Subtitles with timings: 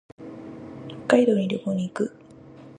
[1.07, 2.15] 北海道に旅行に行く。